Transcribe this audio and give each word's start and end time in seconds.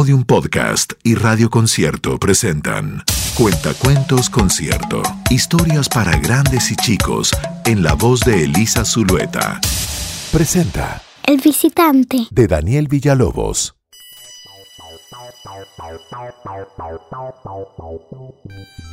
Podium 0.00 0.24
Podcast 0.24 0.94
y 1.02 1.14
Radio 1.14 1.50
Concierto 1.50 2.18
presentan 2.18 3.04
Cuentacuentos 3.34 4.30
Concierto. 4.30 5.02
Historias 5.28 5.90
para 5.90 6.16
grandes 6.16 6.72
y 6.72 6.76
chicos 6.76 7.32
en 7.66 7.82
la 7.82 7.92
voz 7.92 8.20
de 8.20 8.44
Elisa 8.44 8.86
Zulueta. 8.86 9.60
Presenta 10.32 11.02
El 11.26 11.38
visitante. 11.42 12.26
de 12.30 12.46
Daniel 12.46 12.88
Villalobos. 12.88 13.74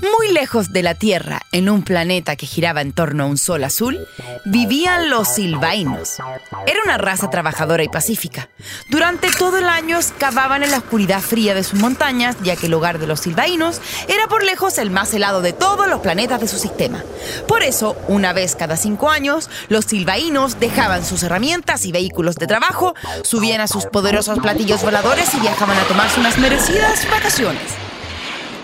Muy 0.02 0.32
lejos 0.32 0.72
de 0.74 0.84
la 0.84 0.94
Tierra, 0.94 1.42
en 1.52 1.70
un 1.70 1.84
planeta 1.84 2.36
que 2.36 2.46
giraba 2.46 2.82
en 2.82 2.94
torno 2.94 3.24
a 3.24 3.28
un 3.28 3.38
sol 3.38 3.64
azul, 3.64 4.08
vivían 4.46 5.10
los 5.10 5.28
silvainos. 5.28 6.18
Era 6.68 6.80
una 6.84 6.98
raza 6.98 7.30
trabajadora 7.30 7.84
y 7.84 7.90
pacífica. 7.90 8.50
Durante 8.90 9.30
todo 9.32 9.58
el 9.58 9.68
año 9.68 9.98
excavaban 9.98 10.64
en 10.64 10.72
la 10.72 10.78
oscuridad 10.78 11.22
fría 11.22 11.56
de 11.56 11.64
sus 11.64 11.80
montañas, 11.80 12.36
ya 12.44 12.56
que 12.56 12.68
el 12.68 12.74
hogar 12.76 13.00
de 13.00 13.08
los 13.08 13.22
silvainos 13.22 13.82
era 14.08 14.28
por 14.28 14.44
lejos 14.44 14.78
el 14.78 14.92
más 14.92 15.14
helado 15.14 15.42
de 15.42 15.54
todos 15.54 15.88
los 15.88 16.02
planetas 16.02 16.40
de 16.42 16.48
su 16.48 16.60
sistema. 16.60 17.04
Por 17.48 17.64
eso, 17.64 17.96
una 18.08 18.34
vez 18.34 18.56
cada 18.56 18.78
cinco 18.78 19.10
años, 19.10 19.50
los 19.70 19.86
silvainos 19.86 20.60
dejaban 20.60 21.04
sus 21.04 21.24
herramientas 21.24 21.86
y 21.86 21.92
vehículos 21.92 22.36
de 22.36 22.46
trabajo, 22.46 22.94
subían 23.24 23.62
a 23.62 23.68
sus 23.68 23.86
poderosos 23.86 24.40
platillos 24.40 24.84
voladores 24.84 25.34
y 25.34 25.40
viajaban 25.40 25.78
a 25.78 25.84
tomarse 25.84 26.20
unas 26.20 26.38
merecidas 26.38 27.10
vacaciones. 27.10 27.47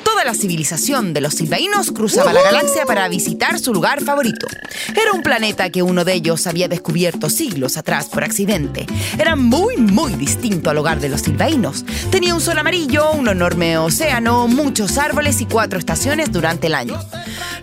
Toda 0.03 0.25
la 0.25 0.33
civilización 0.33 1.13
de 1.13 1.21
los 1.21 1.35
silvaínos 1.35 1.91
cruzaba 1.91 2.33
la 2.33 2.41
galaxia 2.41 2.85
para 2.85 3.07
visitar 3.07 3.57
su 3.59 3.73
lugar 3.73 4.03
favorito. 4.03 4.47
Era 4.89 5.13
un 5.13 5.23
planeta 5.23 5.69
que 5.69 5.81
uno 5.81 6.03
de 6.03 6.13
ellos 6.13 6.45
había 6.47 6.67
descubierto 6.67 7.29
siglos 7.29 7.77
atrás 7.77 8.07
por 8.07 8.23
accidente. 8.23 8.85
Era 9.17 9.35
muy, 9.35 9.77
muy 9.77 10.13
distinto 10.13 10.69
al 10.69 10.77
hogar 10.77 10.99
de 10.99 11.09
los 11.09 11.21
silvaínos. 11.21 11.85
Tenía 12.11 12.35
un 12.35 12.41
sol 12.41 12.57
amarillo, 12.57 13.11
un 13.11 13.27
enorme 13.27 13.77
océano, 13.77 14.47
muchos 14.47 14.97
árboles 14.97 15.41
y 15.41 15.45
cuatro 15.45 15.79
estaciones 15.79 16.31
durante 16.31 16.67
el 16.67 16.75
año. 16.75 16.99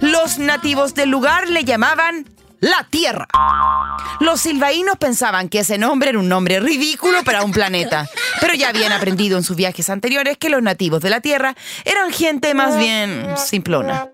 Los 0.00 0.38
nativos 0.38 0.94
del 0.94 1.10
lugar 1.10 1.48
le 1.50 1.64
llamaban 1.64 2.26
la 2.60 2.86
Tierra. 2.88 3.26
Los 4.20 4.40
silvaínos 4.40 4.96
pensaban 4.98 5.48
que 5.48 5.60
ese 5.60 5.78
nombre 5.78 6.10
era 6.10 6.18
un 6.18 6.28
nombre 6.28 6.60
ridículo 6.60 7.22
para 7.24 7.42
un 7.42 7.52
planeta, 7.52 8.08
pero 8.40 8.54
ya 8.54 8.68
habían 8.68 8.92
aprendido 8.92 9.36
en 9.36 9.44
sus 9.44 9.56
viajes 9.56 9.90
anteriores 9.90 10.38
que 10.38 10.50
los 10.50 10.62
nativos 10.62 11.00
de 11.00 11.10
la 11.10 11.20
Tierra 11.20 11.54
eran 11.84 12.12
gente 12.12 12.54
más 12.54 12.78
bien 12.78 13.26
simplona. 13.36 14.08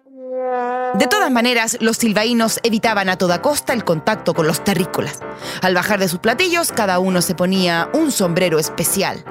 De 0.95 1.07
todas 1.09 1.31
maneras, 1.31 1.77
los 1.81 1.97
silvaínos 1.97 2.61
evitaban 2.63 3.09
a 3.09 3.17
toda 3.17 3.43
costa 3.43 3.73
el 3.73 3.85
contacto 3.85 4.33
con 4.33 4.47
los 4.47 4.65
terrícolas. 4.65 5.21
Al 5.61 5.75
bajar 5.75 5.99
de 5.99 6.09
sus 6.09 6.21
platillos, 6.21 6.73
cada 6.73 6.99
uno 6.99 7.21
se 7.21 7.35
ponía 7.35 7.91
un 7.93 8.13
sombrero 8.13 8.59
especial. 8.59 9.25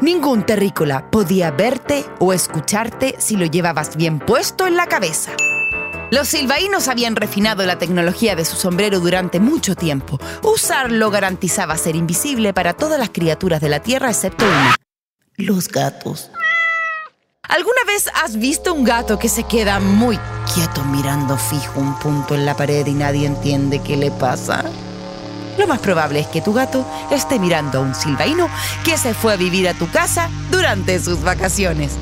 Ningún 0.00 0.44
terrícola 0.44 1.10
podía 1.10 1.50
verte 1.50 2.04
o 2.18 2.32
escucharte 2.32 3.16
si 3.18 3.36
lo 3.36 3.46
llevabas 3.46 3.96
bien 3.96 4.18
puesto 4.18 4.66
en 4.66 4.76
la 4.76 4.86
cabeza. 4.86 5.32
Los 6.10 6.28
silvaínos 6.28 6.88
habían 6.88 7.16
refinado 7.16 7.66
la 7.66 7.78
tecnología 7.78 8.34
de 8.34 8.46
su 8.46 8.56
sombrero 8.56 8.98
durante 8.98 9.40
mucho 9.40 9.74
tiempo. 9.74 10.18
Usarlo 10.42 11.10
garantizaba 11.10 11.76
ser 11.76 11.96
invisible 11.96 12.54
para 12.54 12.72
todas 12.72 12.98
las 12.98 13.10
criaturas 13.10 13.60
de 13.60 13.68
la 13.68 13.80
Tierra 13.80 14.08
excepto 14.08 14.46
una. 14.46 14.74
Los 15.36 15.68
gatos. 15.68 16.30
¿Alguna 17.42 17.84
vez 17.86 18.10
has 18.14 18.36
visto 18.36 18.72
un 18.72 18.84
gato 18.84 19.18
que 19.18 19.28
se 19.28 19.42
queda 19.42 19.80
muy 19.80 20.18
quieto 20.54 20.82
mirando 20.84 21.36
fijo 21.36 21.78
un 21.78 21.98
punto 21.98 22.34
en 22.34 22.46
la 22.46 22.56
pared 22.56 22.86
y 22.86 22.94
nadie 22.94 23.26
entiende 23.26 23.82
qué 23.82 23.96
le 23.96 24.10
pasa? 24.10 24.64
Lo 25.58 25.66
más 25.66 25.80
probable 25.80 26.20
es 26.20 26.26
que 26.28 26.40
tu 26.40 26.54
gato 26.54 26.86
esté 27.10 27.38
mirando 27.38 27.78
a 27.78 27.82
un 27.82 27.94
silvaíno 27.94 28.48
que 28.84 28.96
se 28.96 29.12
fue 29.12 29.34
a 29.34 29.36
vivir 29.36 29.68
a 29.68 29.74
tu 29.74 29.90
casa 29.90 30.30
durante 30.50 31.00
sus 31.00 31.22
vacaciones. 31.22 31.92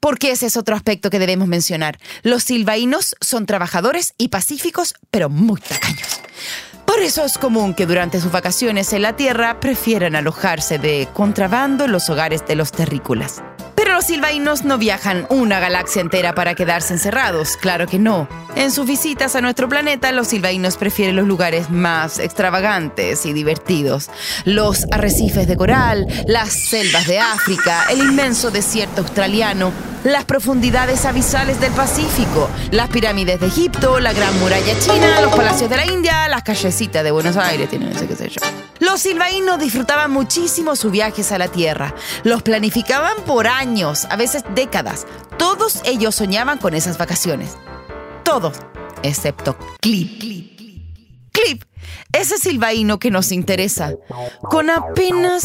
Porque 0.00 0.30
ese 0.30 0.46
es 0.46 0.56
otro 0.56 0.76
aspecto 0.76 1.10
que 1.10 1.18
debemos 1.18 1.48
mencionar. 1.48 1.98
Los 2.22 2.44
silvaínos 2.44 3.16
son 3.20 3.46
trabajadores 3.46 4.14
y 4.18 4.28
pacíficos, 4.28 4.94
pero 5.10 5.28
muy 5.28 5.60
tacaños. 5.60 6.20
Por 6.86 7.00
eso 7.00 7.24
es 7.24 7.36
común 7.36 7.74
que 7.74 7.84
durante 7.84 8.20
sus 8.20 8.32
vacaciones 8.32 8.92
en 8.94 9.02
la 9.02 9.14
Tierra 9.14 9.60
prefieran 9.60 10.16
alojarse 10.16 10.78
de 10.78 11.06
contrabando 11.12 11.84
en 11.84 11.92
los 11.92 12.08
hogares 12.08 12.46
de 12.46 12.56
los 12.56 12.72
terrícolas. 12.72 13.42
Los 13.98 14.06
silvaínos 14.06 14.62
no 14.62 14.78
viajan 14.78 15.26
una 15.28 15.58
galaxia 15.58 16.00
entera 16.00 16.32
para 16.32 16.54
quedarse 16.54 16.92
encerrados, 16.92 17.56
claro 17.56 17.88
que 17.88 17.98
no. 17.98 18.28
En 18.54 18.70
sus 18.70 18.86
visitas 18.86 19.34
a 19.34 19.40
nuestro 19.40 19.68
planeta, 19.68 20.12
los 20.12 20.28
silvaínos 20.28 20.76
prefieren 20.76 21.16
los 21.16 21.26
lugares 21.26 21.68
más 21.68 22.20
extravagantes 22.20 23.26
y 23.26 23.32
divertidos. 23.32 24.08
Los 24.44 24.86
arrecifes 24.92 25.48
de 25.48 25.56
coral, 25.56 26.06
las 26.28 26.50
selvas 26.52 27.08
de 27.08 27.18
África, 27.18 27.86
el 27.90 27.98
inmenso 27.98 28.52
desierto 28.52 29.00
australiano, 29.00 29.72
las 30.04 30.24
profundidades 30.24 31.04
abisales 31.04 31.60
del 31.60 31.72
Pacífico, 31.72 32.48
las 32.70 32.90
pirámides 32.90 33.40
de 33.40 33.48
Egipto, 33.48 33.98
la 33.98 34.12
gran 34.12 34.38
muralla 34.38 34.78
china, 34.78 35.20
los 35.22 35.34
palacios 35.34 35.68
de 35.68 35.76
la 35.76 35.86
India, 35.86 36.28
las 36.28 36.44
callecitas 36.44 37.02
de 37.02 37.10
Buenos 37.10 37.36
Aires, 37.36 37.68
tienen 37.68 37.90
qué 37.90 38.14
sé 38.14 38.28
yo. 38.28 38.40
Los 38.80 39.00
silvaínos 39.00 39.58
disfrutaban 39.58 40.12
muchísimo 40.12 40.76
sus 40.76 40.92
viajes 40.92 41.32
a 41.32 41.38
la 41.38 41.48
Tierra. 41.48 41.94
Los 42.22 42.42
planificaban 42.42 43.16
por 43.26 43.48
años, 43.48 43.87
a 44.10 44.16
veces 44.16 44.44
décadas. 44.54 45.06
Todos 45.38 45.80
ellos 45.84 46.14
soñaban 46.14 46.58
con 46.58 46.74
esas 46.74 46.98
vacaciones. 46.98 47.56
Todos, 48.24 48.58
excepto 49.02 49.56
Clip. 49.80 50.20
Clip, 51.32 51.62
ese 52.12 52.36
silvaíno 52.36 52.98
que 52.98 53.10
nos 53.10 53.32
interesa, 53.32 53.94
con 54.42 54.70
apenas 54.70 55.44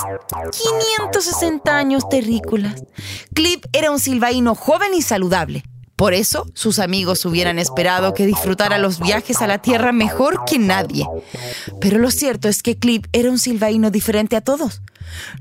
560 0.51 1.77
años 1.77 2.09
terrícolas. 2.09 2.83
Clip 3.33 3.65
era 3.73 3.91
un 3.91 3.99
silvaíno 3.99 4.55
joven 4.55 4.93
y 4.93 5.01
saludable. 5.01 5.63
Por 5.95 6.13
eso, 6.13 6.47
sus 6.55 6.79
amigos 6.79 7.23
hubieran 7.25 7.59
esperado 7.59 8.13
que 8.15 8.25
disfrutara 8.25 8.79
los 8.79 8.99
viajes 8.99 9.41
a 9.41 9.47
la 9.47 9.59
Tierra 9.59 9.91
mejor 9.91 10.43
que 10.45 10.57
nadie. 10.57 11.07
Pero 11.79 11.99
lo 11.99 12.09
cierto 12.09 12.49
es 12.49 12.63
que 12.63 12.77
Clip 12.77 13.05
era 13.13 13.29
un 13.29 13.37
silvaíno 13.37 13.91
diferente 13.91 14.35
a 14.35 14.41
todos. 14.41 14.81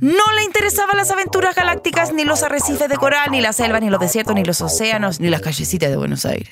No 0.01 0.33
le 0.35 0.45
interesaban 0.45 0.97
las 0.97 1.11
aventuras 1.11 1.55
galácticas, 1.55 2.13
ni 2.13 2.25
los 2.25 2.43
arrecifes 2.43 2.89
de 2.89 2.97
coral, 2.97 3.31
ni 3.31 3.41
las 3.41 3.57
selvas, 3.57 3.81
ni 3.81 3.91
los 3.91 4.01
desiertos, 4.01 4.35
ni 4.35 4.45
los 4.45 4.61
océanos, 4.61 5.21
ni 5.21 5.29
las 5.29 5.41
callecitas 5.41 5.91
de 5.91 5.97
Buenos 5.97 6.25
Aires. 6.25 6.51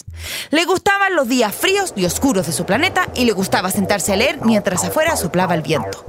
Le 0.51 0.65
gustaban 0.65 1.15
los 1.15 1.29
días 1.29 1.55
fríos 1.55 1.93
y 1.97 2.05
oscuros 2.05 2.47
de 2.47 2.53
su 2.53 2.65
planeta 2.65 3.09
y 3.15 3.25
le 3.25 3.33
gustaba 3.33 3.71
sentarse 3.71 4.13
a 4.13 4.17
leer 4.17 4.41
mientras 4.45 4.85
afuera 4.85 5.17
soplaba 5.17 5.55
el 5.55 5.63
viento. 5.63 6.05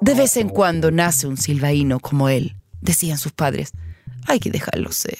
De 0.00 0.14
vez 0.14 0.36
en 0.36 0.48
cuando 0.48 0.90
nace 0.90 1.26
un 1.26 1.36
silvaíno 1.36 2.00
como 2.00 2.28
él, 2.28 2.56
decían 2.80 3.18
sus 3.18 3.32
padres. 3.32 3.72
Hay 4.26 4.40
que 4.40 4.50
dejarlo 4.50 4.92
ser. 4.92 5.18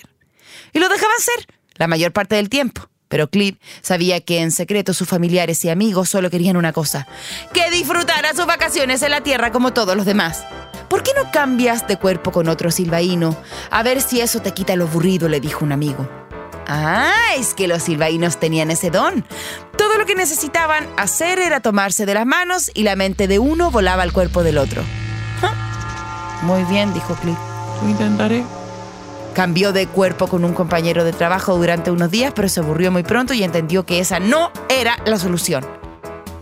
Y 0.73 0.79
lo 0.79 0.89
dejaban 0.89 1.19
ser 1.19 1.47
la 1.75 1.87
mayor 1.87 2.13
parte 2.13 2.37
del 2.37 2.49
tiempo. 2.49 2.89
Pero 3.09 3.29
Clip 3.29 3.61
sabía 3.83 4.21
que 4.21 4.41
en 4.41 4.51
secreto 4.51 4.95
sus 4.95 5.09
familiares 5.09 5.65
y 5.65 5.71
amigos 5.71 6.09
solo 6.09 6.31
querían 6.31 6.57
una 6.57 6.73
cosa, 6.73 7.07
que 7.53 7.71
disfrutara 7.71 8.35
sus 8.35 8.47
vacaciones 8.47 9.03
en 9.03 9.11
la 9.11 9.23
Tierra 9.23 9.53
como 9.53 9.73
todos 9.73 9.97
los 9.97 10.07
demás. 10.07 10.45
¿Por 10.89 11.03
qué 11.03 11.13
no 11.17 11.31
cambias 11.31 11.87
de 11.89 11.97
cuerpo 11.99 12.33
con 12.33 12.49
otro 12.49 12.71
silvaíno? 12.71 13.37
A 13.71 13.83
ver 13.83 14.01
si 14.01 14.21
eso 14.21 14.41
te 14.41 14.53
quita 14.53 14.77
lo 14.77 14.85
aburrido, 14.85 15.29
le 15.29 15.41
dijo 15.41 15.65
un 15.65 15.73
amigo. 15.73 16.09
Ah, 16.69 17.35
es 17.37 17.55
que 17.55 17.69
los 17.69 17.85
silvaínos 17.85 18.39
tenían 18.39 18.71
ese 18.71 18.91
don. 18.91 19.25
Todo 19.77 19.99
lo 19.99 20.07
que 20.07 20.17
necesitaban 20.17 20.89
hacer 20.97 21.39
era 21.39 21.61
tomarse 21.61 22.07
de 22.07 22.15
las 22.15 22.27
manos 22.27 22.71
y 22.75 22.83
la 22.83 22.97
mente 22.97 23.29
de 23.29 23.39
uno 23.39 23.71
volaba 23.71 24.03
al 24.03 24.13
cuerpo 24.13 24.43
del 24.43 24.59
otro. 24.59 24.83
Muy 26.43 26.65
bien, 26.65 26.93
dijo 26.93 27.15
Clip. 27.15 27.37
Lo 27.83 27.89
intentaré. 27.89 28.45
Cambió 29.37 29.75
de 29.75 29.87
cuerpo 29.87 30.29
con 30.29 30.47
un 30.47 30.55
compañero 30.55 31.05
de 31.05 31.13
trabajo 31.13 31.59
durante 31.59 31.91
unos 31.91 32.11
días, 32.11 32.33
pero 32.35 32.49
se 32.49 32.61
aburrió 32.61 32.91
muy 32.91 33.03
pronto 33.03 33.35
y 33.35 33.45
entendió 33.45 33.85
que 33.85 33.99
esa 34.01 34.19
no 34.19 34.51
era 34.71 34.97
la 35.05 35.19
solución. 35.19 35.63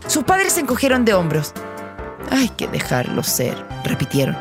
Sus 0.07 0.23
padres 0.23 0.53
se 0.53 0.61
encogieron 0.61 1.05
de 1.05 1.13
hombros. 1.13 1.53
Hay 2.31 2.51
que 2.51 2.69
dejarlo 2.69 3.25
ser, 3.25 3.67
repitieron. 3.83 4.37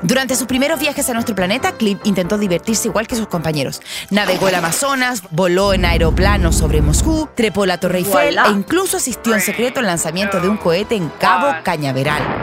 Durante 0.00 0.34
sus 0.34 0.46
primeros 0.46 0.80
viajes 0.80 1.10
a 1.10 1.12
nuestro 1.12 1.34
planeta, 1.34 1.72
Clip 1.72 2.00
intentó 2.04 2.38
divertirse 2.38 2.88
igual 2.88 3.06
que 3.06 3.16
sus 3.16 3.28
compañeros. 3.28 3.82
Navegó 4.08 4.48
el 4.48 4.54
Amazonas, 4.54 5.22
voló 5.30 5.74
en 5.74 5.84
aeroplano 5.84 6.52
sobre 6.52 6.80
Moscú, 6.80 7.28
trepó 7.34 7.66
la 7.66 7.78
Torre 7.78 7.98
Eiffel 7.98 8.38
e 8.38 8.50
incluso 8.50 8.96
asistió 8.96 9.34
en 9.34 9.42
secreto 9.42 9.80
al 9.80 9.86
lanzamiento 9.86 10.40
de 10.40 10.48
un 10.48 10.56
cohete 10.56 10.94
en 10.94 11.10
Cabo 11.20 11.54
Cañaveral. 11.64 12.39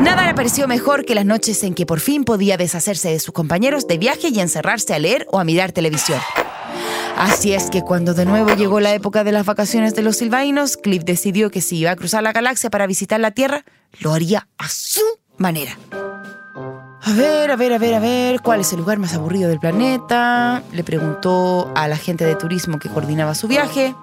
Nada 0.00 0.26
le 0.26 0.34
pareció 0.34 0.68
mejor 0.68 1.04
que 1.04 1.14
las 1.14 1.24
noches 1.24 1.62
en 1.64 1.74
que 1.74 1.86
por 1.86 2.00
fin 2.00 2.24
podía 2.24 2.56
deshacerse 2.56 3.10
de 3.10 3.18
sus 3.18 3.32
compañeros 3.32 3.86
de 3.86 3.98
viaje 3.98 4.28
y 4.28 4.40
encerrarse 4.40 4.94
a 4.94 4.98
leer 4.98 5.26
o 5.30 5.38
a 5.38 5.44
mirar 5.44 5.72
televisión. 5.72 6.20
Así 7.16 7.54
es 7.54 7.70
que 7.70 7.82
cuando 7.82 8.12
de 8.12 8.26
nuevo 8.26 8.54
llegó 8.54 8.78
la 8.78 8.92
época 8.92 9.24
de 9.24 9.32
las 9.32 9.46
vacaciones 9.46 9.94
de 9.94 10.02
los 10.02 10.18
silvaínos, 10.18 10.76
Cliff 10.76 11.02
decidió 11.04 11.50
que 11.50 11.62
si 11.62 11.78
iba 11.78 11.90
a 11.90 11.96
cruzar 11.96 12.22
la 12.22 12.32
galaxia 12.32 12.68
para 12.68 12.86
visitar 12.86 13.18
la 13.20 13.30
Tierra, 13.30 13.64
lo 14.00 14.12
haría 14.12 14.48
a 14.58 14.68
su 14.68 15.00
manera. 15.38 15.78
A 17.02 17.12
ver, 17.12 17.50
a 17.50 17.56
ver, 17.56 17.72
a 17.72 17.78
ver, 17.78 17.94
a 17.94 18.00
ver, 18.00 18.40
¿cuál 18.42 18.60
es 18.60 18.72
el 18.72 18.80
lugar 18.80 18.98
más 18.98 19.14
aburrido 19.14 19.48
del 19.48 19.60
planeta? 19.60 20.62
Le 20.72 20.84
preguntó 20.84 21.72
a 21.74 21.88
la 21.88 21.96
gente 21.96 22.26
de 22.26 22.34
turismo 22.34 22.78
que 22.78 22.88
coordinaba 22.90 23.34
su 23.34 23.48
viaje. 23.48 23.94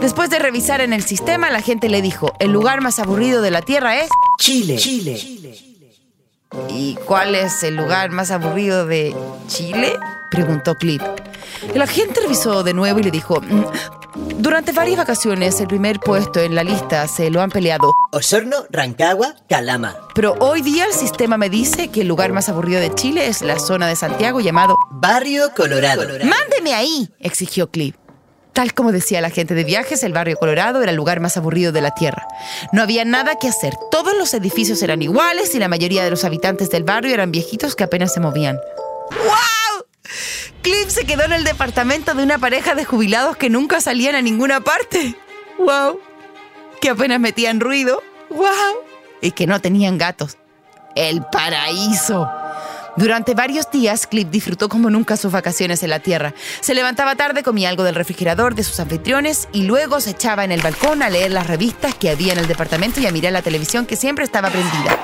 Después 0.00 0.30
de 0.30 0.38
revisar 0.38 0.80
en 0.80 0.92
el 0.92 1.02
sistema, 1.02 1.50
la 1.50 1.60
gente 1.60 1.88
le 1.88 2.02
dijo, 2.02 2.32
el 2.40 2.50
lugar 2.50 2.80
más 2.80 2.98
aburrido 2.98 3.42
de 3.42 3.50
la 3.50 3.62
Tierra 3.62 4.00
es 4.00 4.08
Chile. 4.38 4.76
¿Y 6.68 6.96
cuál 7.06 7.34
es 7.34 7.62
el 7.62 7.76
lugar 7.76 8.10
más 8.10 8.30
aburrido 8.30 8.86
de 8.86 9.14
Chile? 9.48 9.96
preguntó 10.30 10.74
Clip. 10.76 11.02
El 11.74 11.82
agente 11.82 12.20
revisó 12.20 12.62
de 12.62 12.74
nuevo 12.74 12.98
y 12.98 13.02
le 13.02 13.10
dijo, 13.10 13.40
"Mm, 13.40 13.64
durante 14.38 14.72
varias 14.72 14.98
vacaciones 14.98 15.60
el 15.60 15.68
primer 15.68 16.00
puesto 16.00 16.40
en 16.40 16.54
la 16.54 16.64
lista 16.64 17.06
se 17.06 17.30
lo 17.30 17.40
han 17.40 17.50
peleado. 17.50 17.92
Osorno, 18.12 18.56
Rancagua, 18.70 19.34
Calama. 19.48 19.96
Pero 20.14 20.34
hoy 20.40 20.62
día 20.62 20.84
el 20.86 20.92
sistema 20.92 21.36
me 21.38 21.48
dice 21.50 21.88
que 21.88 22.00
el 22.02 22.08
lugar 22.08 22.32
más 22.32 22.48
aburrido 22.48 22.80
de 22.80 22.94
Chile 22.94 23.26
es 23.28 23.42
la 23.42 23.58
zona 23.58 23.86
de 23.86 23.96
Santiago 23.96 24.40
llamado... 24.40 24.76
Barrio 24.90 25.50
Colorado. 25.54 26.02
¡Mándeme 26.24 26.74
ahí! 26.74 27.08
exigió 27.20 27.70
Clip. 27.70 27.94
Tal 28.52 28.74
como 28.74 28.92
decía 28.92 29.20
la 29.20 29.30
gente 29.30 29.54
de 29.54 29.64
viajes, 29.64 30.02
el 30.02 30.12
barrio 30.12 30.36
Colorado 30.36 30.82
era 30.82 30.90
el 30.90 30.96
lugar 30.96 31.20
más 31.20 31.36
aburrido 31.36 31.72
de 31.72 31.80
la 31.80 31.92
Tierra. 31.92 32.26
No 32.72 32.82
había 32.82 33.04
nada 33.04 33.36
que 33.36 33.48
hacer. 33.48 33.74
Todos 33.90 34.16
los 34.16 34.34
edificios 34.34 34.82
eran 34.82 35.00
iguales 35.00 35.54
y 35.54 35.58
la 35.58 35.68
mayoría 35.68 36.04
de 36.04 36.10
los 36.10 36.24
habitantes 36.24 36.68
del 36.70 36.84
barrio 36.84 37.14
eran 37.14 37.32
viejitos 37.32 37.74
que 37.74 37.84
apenas 37.84 38.12
se 38.12 38.20
movían. 38.20 38.58
¡Wow! 39.10 39.86
Cliff 40.62 40.90
se 40.90 41.04
quedó 41.04 41.24
en 41.24 41.32
el 41.32 41.44
departamento 41.44 42.14
de 42.14 42.22
una 42.22 42.38
pareja 42.38 42.74
de 42.74 42.84
jubilados 42.84 43.36
que 43.36 43.50
nunca 43.50 43.80
salían 43.80 44.14
a 44.14 44.22
ninguna 44.22 44.60
parte. 44.60 45.16
¡Wow! 45.58 45.98
Que 46.80 46.90
apenas 46.90 47.20
metían 47.20 47.60
ruido. 47.60 48.02
¡Wow! 48.28 48.84
Y 49.22 49.30
que 49.30 49.46
no 49.46 49.60
tenían 49.60 49.98
gatos. 49.98 50.36
¡El 50.94 51.24
paraíso! 51.32 52.28
Durante 52.96 53.32
varios 53.34 53.70
días, 53.70 54.06
Cliff 54.06 54.28
disfrutó 54.30 54.68
como 54.68 54.90
nunca 54.90 55.16
sus 55.16 55.32
vacaciones 55.32 55.82
en 55.82 55.90
la 55.90 56.00
Tierra. 56.00 56.34
Se 56.60 56.74
levantaba 56.74 57.16
tarde, 57.16 57.42
comía 57.42 57.70
algo 57.70 57.84
del 57.84 57.94
refrigerador 57.94 58.54
de 58.54 58.64
sus 58.64 58.78
anfitriones 58.80 59.48
y 59.52 59.62
luego 59.62 60.00
se 60.00 60.10
echaba 60.10 60.44
en 60.44 60.52
el 60.52 60.60
balcón 60.60 61.02
a 61.02 61.08
leer 61.08 61.30
las 61.30 61.46
revistas 61.46 61.94
que 61.94 62.10
había 62.10 62.34
en 62.34 62.38
el 62.38 62.46
departamento 62.46 63.00
y 63.00 63.06
a 63.06 63.12
mirar 63.12 63.32
la 63.32 63.40
televisión 63.40 63.86
que 63.86 63.96
siempre 63.96 64.24
estaba 64.24 64.50
prendida. 64.50 64.98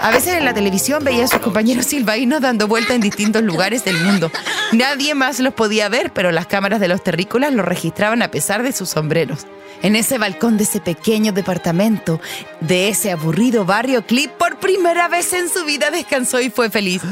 A 0.00 0.10
veces 0.10 0.34
en 0.34 0.44
la 0.44 0.52
televisión 0.52 1.04
veía 1.04 1.24
a 1.24 1.28
sus 1.28 1.38
compañeros 1.38 1.86
silvaínos 1.86 2.40
dando 2.40 2.66
vuelta 2.66 2.92
en 2.92 3.00
distintos 3.00 3.44
lugares 3.44 3.84
del 3.84 4.00
mundo. 4.00 4.32
Nadie 4.72 5.14
más 5.14 5.38
los 5.38 5.54
podía 5.54 5.88
ver, 5.88 6.12
pero 6.12 6.32
las 6.32 6.48
cámaras 6.48 6.80
de 6.80 6.88
los 6.88 7.04
terrícolas 7.04 7.52
los 7.52 7.64
registraban 7.64 8.20
a 8.22 8.32
pesar 8.32 8.64
de 8.64 8.72
sus 8.72 8.90
sombreros. 8.90 9.46
En 9.82 9.96
ese 9.96 10.16
balcón 10.16 10.56
de 10.56 10.62
ese 10.62 10.80
pequeño 10.80 11.32
departamento, 11.32 12.20
de 12.60 12.88
ese 12.88 13.10
aburrido 13.10 13.64
barrio, 13.64 14.06
Clip 14.06 14.30
por 14.30 14.60
primera 14.60 15.08
vez 15.08 15.32
en 15.32 15.48
su 15.48 15.64
vida 15.64 15.90
descansó 15.90 16.40
y 16.40 16.50
fue 16.50 16.70
feliz. 16.70 17.02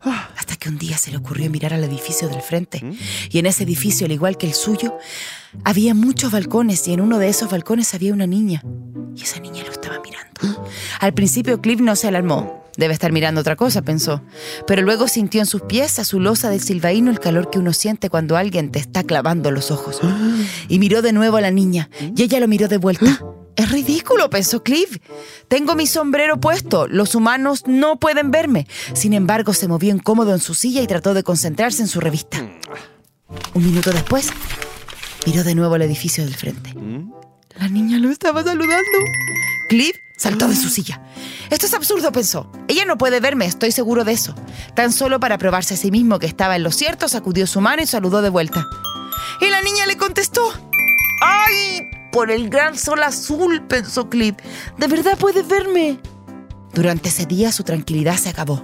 Hasta 0.00 0.56
que 0.56 0.68
un 0.68 0.78
día 0.78 0.96
se 0.96 1.10
le 1.10 1.18
ocurrió 1.18 1.50
mirar 1.50 1.74
al 1.74 1.84
edificio 1.84 2.28
del 2.28 2.40
frente. 2.40 2.82
Y 3.30 3.38
en 3.38 3.46
ese 3.46 3.64
edificio, 3.64 4.06
al 4.06 4.12
igual 4.12 4.38
que 4.38 4.46
el 4.46 4.54
suyo, 4.54 4.96
había 5.64 5.92
muchos 5.92 6.30
balcones 6.30 6.86
y 6.86 6.92
en 6.92 7.00
uno 7.00 7.18
de 7.18 7.28
esos 7.28 7.50
balcones 7.50 7.94
había 7.94 8.14
una 8.14 8.26
niña. 8.26 8.62
Y 9.16 9.22
esa 9.22 9.40
niña 9.40 9.64
lo 9.64 9.72
estaba 9.72 10.00
mirando. 10.00 10.70
Al 11.00 11.12
principio 11.12 11.60
Cliff 11.60 11.80
no 11.80 11.96
se 11.96 12.08
alarmó. 12.08 12.59
Debe 12.76 12.92
estar 12.92 13.12
mirando 13.12 13.40
otra 13.40 13.56
cosa, 13.56 13.82
pensó. 13.82 14.22
Pero 14.66 14.82
luego 14.82 15.08
sintió 15.08 15.40
en 15.40 15.46
sus 15.46 15.62
pies 15.62 15.98
a 15.98 16.04
su 16.04 16.20
losa 16.20 16.50
del 16.50 16.60
silvaíno 16.60 17.10
el 17.10 17.20
calor 17.20 17.50
que 17.50 17.58
uno 17.58 17.72
siente 17.72 18.10
cuando 18.10 18.36
alguien 18.36 18.70
te 18.70 18.78
está 18.78 19.02
clavando 19.02 19.50
los 19.50 19.70
ojos. 19.70 20.00
Y 20.68 20.78
miró 20.78 21.02
de 21.02 21.12
nuevo 21.12 21.36
a 21.36 21.40
la 21.40 21.50
niña. 21.50 21.90
Y 22.16 22.22
ella 22.22 22.40
lo 22.40 22.48
miró 22.48 22.68
de 22.68 22.78
vuelta. 22.78 23.20
Es 23.56 23.70
ridículo, 23.70 24.30
pensó 24.30 24.62
Cliff. 24.62 24.98
Tengo 25.48 25.74
mi 25.74 25.86
sombrero 25.86 26.40
puesto. 26.40 26.86
Los 26.88 27.14
humanos 27.14 27.64
no 27.66 27.98
pueden 27.98 28.30
verme. 28.30 28.66
Sin 28.94 29.12
embargo, 29.12 29.52
se 29.52 29.68
movió 29.68 29.92
incómodo 29.94 30.32
en 30.32 30.40
su 30.40 30.54
silla 30.54 30.80
y 30.80 30.86
trató 30.86 31.12
de 31.12 31.22
concentrarse 31.22 31.82
en 31.82 31.88
su 31.88 32.00
revista. 32.00 32.38
Un 33.54 33.64
minuto 33.64 33.90
después, 33.92 34.30
miró 35.26 35.44
de 35.44 35.54
nuevo 35.54 35.74
al 35.74 35.82
edificio 35.82 36.24
del 36.24 36.34
frente. 36.34 36.74
La 37.58 37.68
niña 37.68 37.98
lo 37.98 38.10
estaba 38.10 38.42
saludando. 38.42 38.98
Cliff 39.68 39.94
saltó 40.20 40.48
de 40.48 40.56
su 40.56 40.68
silla. 40.68 41.00
Esto 41.48 41.64
es 41.64 41.72
absurdo, 41.72 42.12
pensó. 42.12 42.46
Ella 42.68 42.84
no 42.84 42.98
puede 42.98 43.20
verme, 43.20 43.46
estoy 43.46 43.72
seguro 43.72 44.04
de 44.04 44.12
eso. 44.12 44.34
Tan 44.74 44.92
solo 44.92 45.18
para 45.18 45.38
probarse 45.38 45.74
a 45.74 45.76
sí 45.78 45.90
mismo 45.90 46.18
que 46.18 46.26
estaba 46.26 46.56
en 46.56 46.62
lo 46.62 46.70
cierto, 46.70 47.08
sacudió 47.08 47.46
su 47.46 47.62
mano 47.62 47.82
y 47.82 47.86
saludó 47.86 48.20
de 48.20 48.28
vuelta. 48.28 48.66
Y 49.40 49.48
la 49.48 49.62
niña 49.62 49.86
le 49.86 49.96
contestó. 49.96 50.42
¡Ay! 51.22 51.80
Por 52.12 52.30
el 52.30 52.50
gran 52.50 52.76
sol 52.76 53.02
azul, 53.02 53.62
pensó 53.66 54.10
Cliff. 54.10 54.36
¿De 54.76 54.88
verdad 54.88 55.16
puedes 55.18 55.48
verme? 55.48 55.98
Durante 56.74 57.08
ese 57.08 57.24
día 57.24 57.50
su 57.50 57.64
tranquilidad 57.64 58.16
se 58.16 58.28
acabó. 58.28 58.62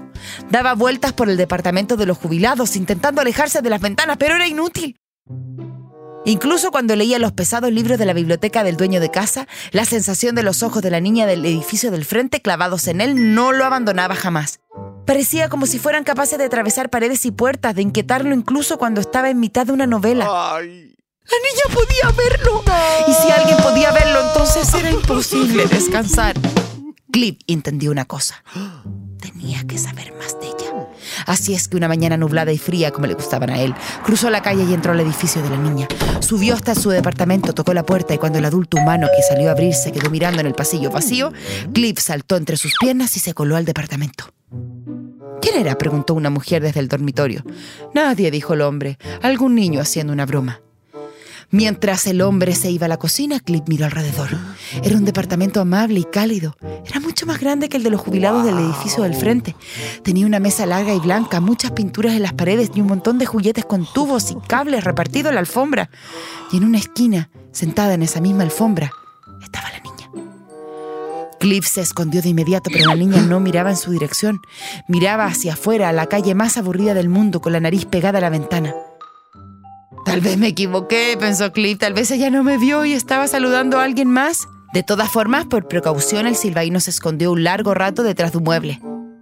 Daba 0.50 0.74
vueltas 0.74 1.14
por 1.14 1.30
el 1.30 1.38
departamento 1.38 1.96
de 1.96 2.04
los 2.04 2.18
jubilados, 2.18 2.76
intentando 2.76 3.22
alejarse 3.22 3.62
de 3.62 3.70
las 3.70 3.80
ventanas, 3.80 4.18
pero 4.18 4.34
era 4.34 4.46
inútil. 4.46 4.96
Incluso 6.26 6.72
cuando 6.72 6.96
leía 6.96 7.20
los 7.20 7.30
pesados 7.30 7.70
libros 7.70 7.98
de 7.98 8.04
la 8.04 8.12
biblioteca 8.12 8.64
del 8.64 8.76
dueño 8.76 8.98
de 8.98 9.12
casa, 9.12 9.46
la 9.70 9.84
sensación 9.84 10.34
de 10.34 10.42
los 10.42 10.64
ojos 10.64 10.82
de 10.82 10.90
la 10.90 11.00
niña 11.00 11.24
del 11.24 11.46
edificio 11.46 11.92
del 11.92 12.04
frente 12.04 12.42
clavados 12.42 12.88
en 12.88 13.00
él 13.00 13.34
no 13.34 13.52
lo 13.52 13.64
abandonaba 13.64 14.16
jamás. 14.16 14.58
Parecía 15.06 15.48
como 15.48 15.66
si 15.66 15.78
fueran 15.78 16.02
capaces 16.02 16.36
de 16.36 16.46
atravesar 16.46 16.90
paredes 16.90 17.24
y 17.26 17.30
puertas, 17.30 17.76
de 17.76 17.82
inquietarlo 17.82 18.34
incluso 18.34 18.76
cuando 18.76 19.00
estaba 19.00 19.30
en 19.30 19.38
mitad 19.38 19.66
de 19.66 19.72
una 19.72 19.86
novela. 19.86 20.24
La 20.24 20.60
niña 20.62 21.72
podía 21.72 22.10
verlo. 22.10 22.64
Y 23.06 23.12
si 23.12 23.30
alguien 23.30 23.58
podía 23.58 23.92
verlo, 23.92 24.26
entonces 24.26 24.74
era 24.74 24.90
imposible 24.90 25.66
descansar. 25.66 26.34
Cliff 27.12 27.38
entendió 27.46 27.92
una 27.92 28.04
cosa. 28.04 28.42
Tenía 29.20 29.64
que 29.64 29.78
saber 29.78 30.12
más 30.14 30.38
de 30.40 30.48
ella. 30.48 30.75
Así 31.26 31.54
es 31.54 31.68
que 31.68 31.76
una 31.76 31.88
mañana 31.88 32.16
nublada 32.16 32.52
y 32.52 32.58
fría, 32.58 32.90
como 32.90 33.06
le 33.06 33.14
gustaban 33.14 33.50
a 33.50 33.60
él, 33.60 33.74
cruzó 34.04 34.30
la 34.30 34.42
calle 34.42 34.64
y 34.64 34.72
entró 34.72 34.92
al 34.92 35.00
edificio 35.00 35.42
de 35.42 35.50
la 35.50 35.56
niña. 35.56 35.88
Subió 36.20 36.54
hasta 36.54 36.74
su 36.74 36.90
departamento, 36.90 37.52
tocó 37.52 37.74
la 37.74 37.84
puerta 37.84 38.14
y 38.14 38.18
cuando 38.18 38.38
el 38.38 38.44
adulto 38.44 38.78
humano 38.78 39.08
que 39.14 39.22
salió 39.22 39.48
a 39.48 39.52
abrir 39.52 39.74
se 39.74 39.92
quedó 39.92 40.10
mirando 40.10 40.40
en 40.40 40.46
el 40.46 40.54
pasillo 40.54 40.90
vacío, 40.90 41.32
Cliff 41.72 41.98
saltó 41.98 42.36
entre 42.36 42.56
sus 42.56 42.74
piernas 42.80 43.16
y 43.16 43.20
se 43.20 43.34
coló 43.34 43.56
al 43.56 43.64
departamento. 43.64 44.24
¿Quién 45.40 45.60
era? 45.60 45.76
preguntó 45.76 46.14
una 46.14 46.30
mujer 46.30 46.62
desde 46.62 46.80
el 46.80 46.88
dormitorio. 46.88 47.44
Nadie, 47.94 48.30
dijo 48.30 48.54
el 48.54 48.62
hombre. 48.62 48.98
Algún 49.22 49.54
niño 49.54 49.80
haciendo 49.80 50.12
una 50.12 50.26
broma. 50.26 50.60
Mientras 51.56 52.06
el 52.06 52.20
hombre 52.20 52.54
se 52.54 52.70
iba 52.70 52.84
a 52.84 52.88
la 52.90 52.98
cocina, 52.98 53.40
Cliff 53.40 53.62
miró 53.66 53.86
alrededor. 53.86 54.28
Era 54.82 54.94
un 54.94 55.06
departamento 55.06 55.58
amable 55.58 56.00
y 56.00 56.04
cálido. 56.04 56.54
Era 56.84 57.00
mucho 57.00 57.24
más 57.24 57.40
grande 57.40 57.70
que 57.70 57.78
el 57.78 57.82
de 57.82 57.88
los 57.88 58.02
jubilados 58.02 58.44
del 58.44 58.58
edificio 58.58 59.04
del 59.04 59.14
frente. 59.14 59.56
Tenía 60.02 60.26
una 60.26 60.38
mesa 60.38 60.66
larga 60.66 60.92
y 60.92 61.00
blanca, 61.00 61.40
muchas 61.40 61.70
pinturas 61.70 62.12
en 62.12 62.24
las 62.24 62.34
paredes 62.34 62.72
y 62.74 62.82
un 62.82 62.88
montón 62.88 63.16
de 63.16 63.24
juguetes 63.24 63.64
con 63.64 63.90
tubos 63.90 64.32
y 64.32 64.36
cables 64.46 64.84
repartidos 64.84 65.30
en 65.30 65.36
la 65.36 65.40
alfombra. 65.40 65.88
Y 66.52 66.58
en 66.58 66.64
una 66.64 66.76
esquina, 66.76 67.30
sentada 67.52 67.94
en 67.94 68.02
esa 68.02 68.20
misma 68.20 68.42
alfombra, 68.42 68.90
estaba 69.42 69.70
la 69.70 69.78
niña. 69.78 70.10
Cliff 71.40 71.66
se 71.66 71.80
escondió 71.80 72.20
de 72.20 72.28
inmediato, 72.28 72.68
pero 72.70 72.88
la 72.88 72.96
niña 72.96 73.22
no 73.22 73.40
miraba 73.40 73.70
en 73.70 73.78
su 73.78 73.92
dirección. 73.92 74.42
Miraba 74.88 75.24
hacia 75.24 75.54
afuera, 75.54 75.88
a 75.88 75.92
la 75.94 76.04
calle 76.04 76.34
más 76.34 76.58
aburrida 76.58 76.92
del 76.92 77.08
mundo, 77.08 77.40
con 77.40 77.54
la 77.54 77.60
nariz 77.60 77.86
pegada 77.86 78.18
a 78.18 78.20
la 78.20 78.28
ventana. 78.28 78.74
Tal 80.16 80.22
vez 80.22 80.38
me 80.38 80.46
equivoqué, 80.46 81.14
pensó 81.20 81.52
Cliff. 81.52 81.76
Tal 81.76 81.92
vez 81.92 82.10
ella 82.10 82.30
no 82.30 82.42
me 82.42 82.56
vio 82.56 82.86
y 82.86 82.94
estaba 82.94 83.28
saludando 83.28 83.78
a 83.78 83.84
alguien 83.84 84.08
más. 84.08 84.48
De 84.72 84.82
todas 84.82 85.10
formas, 85.10 85.44
por 85.44 85.68
precaución, 85.68 86.26
el 86.26 86.36
silbaíno 86.36 86.80
se 86.80 86.88
escondió 86.88 87.32
un 87.32 87.44
largo 87.44 87.74
rato 87.74 88.02
detrás 88.02 88.32
de 88.32 88.38
un 88.38 88.44
mueble. 88.44 88.80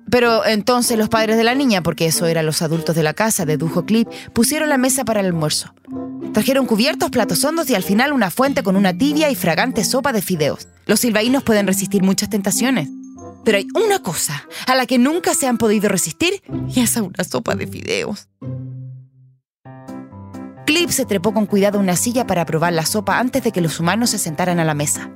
Pero 0.08 0.46
entonces 0.46 0.96
los 0.96 1.08
padres 1.08 1.36
de 1.36 1.42
la 1.42 1.56
niña, 1.56 1.82
porque 1.82 2.06
eso 2.06 2.26
eran 2.26 2.46
los 2.46 2.62
adultos 2.62 2.94
de 2.94 3.02
la 3.02 3.12
casa, 3.12 3.44
dedujo 3.44 3.84
Cliff, 3.84 4.06
pusieron 4.32 4.68
la 4.68 4.78
mesa 4.78 5.04
para 5.04 5.18
el 5.18 5.26
almuerzo. 5.26 5.74
Trajeron 6.32 6.64
cubiertos, 6.64 7.10
platos 7.10 7.44
hondos 7.44 7.68
y 7.70 7.74
al 7.74 7.82
final 7.82 8.12
una 8.12 8.30
fuente 8.30 8.62
con 8.62 8.76
una 8.76 8.96
tibia 8.96 9.30
y 9.30 9.34
fragante 9.34 9.82
sopa 9.82 10.12
de 10.12 10.22
fideos. 10.22 10.68
Los 10.86 11.00
silbaínos 11.00 11.42
pueden 11.42 11.66
resistir 11.66 12.04
muchas 12.04 12.30
tentaciones. 12.30 12.88
Pero 13.44 13.58
hay 13.58 13.66
una 13.74 13.98
cosa 13.98 14.46
a 14.68 14.76
la 14.76 14.86
que 14.86 14.98
nunca 14.98 15.34
se 15.34 15.48
han 15.48 15.58
podido 15.58 15.88
resistir 15.88 16.40
y 16.72 16.78
es 16.78 16.96
a 16.96 17.02
una 17.02 17.24
sopa 17.24 17.56
de 17.56 17.66
fideos. 17.66 18.28
Cliff 20.84 20.96
se 20.96 21.06
trepó 21.06 21.32
con 21.32 21.46
cuidado 21.46 21.78
a 21.78 21.80
una 21.80 21.96
silla 21.96 22.26
para 22.26 22.44
probar 22.44 22.74
la 22.74 22.84
sopa 22.84 23.18
antes 23.18 23.42
de 23.42 23.52
que 23.52 23.62
los 23.62 23.80
humanos 23.80 24.10
se 24.10 24.18
sentaran 24.18 24.60
a 24.60 24.64
la 24.64 24.74
mesa. 24.74 25.10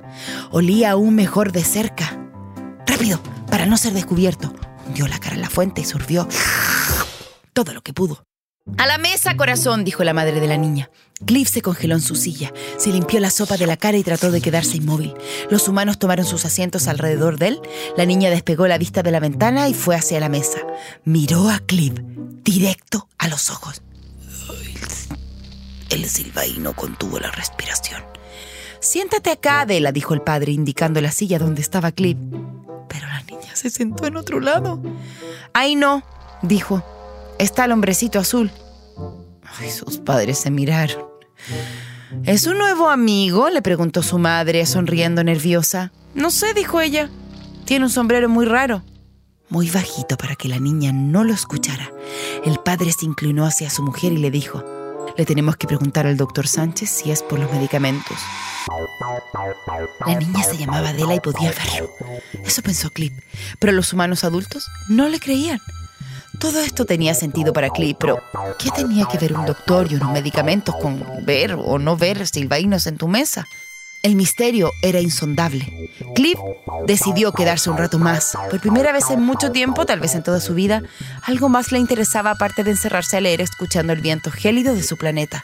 Olía 0.49 0.89
aún 0.89 1.13
mejor 1.13 1.51
de 1.51 1.63
cerca. 1.63 2.27
Rápido, 2.87 3.21
para 3.51 3.67
no 3.67 3.77
ser 3.77 3.93
descubierto. 3.93 4.51
Hundió 4.87 5.07
la 5.07 5.19
cara 5.19 5.35
en 5.35 5.41
la 5.41 5.49
fuente 5.51 5.81
y 5.81 5.85
sorbió 5.85 6.27
todo 7.53 7.71
lo 7.73 7.83
que 7.83 7.93
pudo. 7.93 8.23
A 8.79 8.87
la 8.87 8.97
mesa, 8.97 9.37
corazón, 9.37 9.83
dijo 9.83 10.03
la 10.03 10.15
madre 10.15 10.39
de 10.39 10.47
la 10.47 10.57
niña. 10.57 10.89
Cliff 11.23 11.51
se 11.51 11.61
congeló 11.61 11.93
en 11.93 12.01
su 12.01 12.15
silla, 12.15 12.51
se 12.79 12.89
limpió 12.89 13.19
la 13.19 13.29
sopa 13.29 13.55
de 13.55 13.67
la 13.67 13.77
cara 13.77 13.97
y 13.97 14.03
trató 14.03 14.31
de 14.31 14.41
quedarse 14.41 14.77
inmóvil. 14.77 15.13
Los 15.51 15.67
humanos 15.67 15.99
tomaron 15.99 16.25
sus 16.25 16.45
asientos 16.45 16.87
alrededor 16.87 17.37
de 17.37 17.49
él. 17.49 17.61
La 17.95 18.07
niña 18.07 18.31
despegó 18.31 18.65
la 18.67 18.79
vista 18.79 19.03
de 19.03 19.11
la 19.11 19.19
ventana 19.19 19.69
y 19.69 19.75
fue 19.75 19.95
hacia 19.95 20.19
la 20.19 20.29
mesa. 20.29 20.57
Miró 21.03 21.47
a 21.47 21.59
Cliff 21.59 21.93
directo 22.43 23.07
a 23.19 23.27
los 23.27 23.51
ojos. 23.51 23.83
El 25.89 26.05
silbaíno 26.07 26.73
contuvo 26.73 27.19
la 27.19 27.31
respiración. 27.31 28.03
Siéntate 28.79 29.31
acá, 29.31 29.61
Adela, 29.61 29.91
dijo 29.91 30.13
el 30.13 30.21
padre, 30.21 30.51
indicando 30.51 31.01
la 31.01 31.11
silla 31.11 31.39
donde 31.39 31.61
estaba 31.61 31.91
Cliff. 31.91 32.17
Pero 32.87 33.07
la 33.07 33.21
niña 33.23 33.55
se 33.55 33.69
sentó 33.69 34.05
en 34.05 34.15
otro 34.15 34.39
lado. 34.39 34.81
Ay, 35.53 35.75
no, 35.75 36.03
dijo. 36.41 36.83
Está 37.39 37.65
el 37.65 37.71
hombrecito 37.71 38.19
azul. 38.19 38.51
Ay, 39.59 39.69
sus 39.69 39.97
padres 39.97 40.37
se 40.37 40.51
miraron. 40.51 41.05
¿Es 42.23 42.45
un 42.47 42.57
nuevo 42.57 42.89
amigo? 42.89 43.49
le 43.49 43.61
preguntó 43.61 44.03
su 44.03 44.19
madre, 44.19 44.65
sonriendo 44.65 45.23
nerviosa. 45.23 45.91
No 46.13 46.31
sé, 46.31 46.53
dijo 46.53 46.81
ella. 46.81 47.09
Tiene 47.65 47.85
un 47.85 47.91
sombrero 47.91 48.29
muy 48.29 48.45
raro. 48.45 48.83
Muy 49.49 49.69
bajito 49.69 50.15
para 50.17 50.35
que 50.35 50.47
la 50.47 50.59
niña 50.59 50.91
no 50.91 51.23
lo 51.23 51.33
escuchara, 51.33 51.91
el 52.45 52.59
padre 52.59 52.91
se 52.91 53.05
inclinó 53.05 53.47
hacia 53.47 53.71
su 53.71 53.81
mujer 53.81 54.13
y 54.13 54.17
le 54.17 54.29
dijo, 54.29 54.63
le 55.19 55.25
tenemos 55.25 55.57
que 55.57 55.67
preguntar 55.67 56.07
al 56.07 56.15
doctor 56.15 56.47
Sánchez 56.47 56.89
si 56.89 57.11
es 57.11 57.23
por 57.23 57.39
los 57.39 57.51
medicamentos. 57.51 58.17
La 60.07 60.15
niña 60.15 60.43
se 60.43 60.55
llamaba 60.55 60.89
Adela 60.89 61.13
y 61.13 61.19
podía 61.19 61.51
verlo. 61.51 61.91
Eso 62.45 62.61
pensó 62.61 62.89
Clip. 62.89 63.13
Pero 63.59 63.73
los 63.73 63.91
humanos 63.91 64.23
adultos 64.23 64.65
no 64.87 65.09
le 65.09 65.19
creían. 65.19 65.59
Todo 66.39 66.61
esto 66.61 66.85
tenía 66.85 67.13
sentido 67.15 67.51
para 67.51 67.69
Clip, 67.69 67.97
pero 67.99 68.23
¿qué 68.59 68.69
tenía 68.71 69.07
que 69.07 69.17
ver 69.17 69.33
un 69.33 69.45
doctor 69.45 69.91
y 69.91 69.95
unos 69.95 70.13
medicamentos 70.13 70.73
con 70.77 71.03
ver 71.25 71.53
o 71.53 71.77
no 71.79 71.97
ver 71.97 72.25
silvainos 72.25 72.87
en 72.87 72.95
tu 72.95 73.09
mesa? 73.09 73.45
El 74.01 74.15
misterio 74.15 74.71
era 74.81 75.01
insondable. 75.01 75.91
Clip 76.15 76.37
decidió 76.87 77.33
quedarse 77.33 77.69
un 77.69 77.77
rato 77.77 77.99
más. 77.99 78.37
Por 78.49 78.61
primera 78.61 78.93
vez 78.93 79.09
en 79.09 79.21
mucho 79.21 79.51
tiempo, 79.51 79.85
tal 79.85 79.99
vez 79.99 80.15
en 80.15 80.23
toda 80.23 80.39
su 80.39 80.53
vida, 80.53 80.83
algo 81.23 81.49
más 81.49 81.73
le 81.73 81.79
interesaba 81.79 82.31
aparte 82.31 82.63
de 82.63 82.71
encerrarse 82.71 83.17
a 83.17 83.21
leer 83.21 83.41
escuchando 83.41 83.91
el 83.91 84.01
viento 84.01 84.31
gélido 84.31 84.73
de 84.73 84.83
su 84.83 84.95
planeta. 84.95 85.43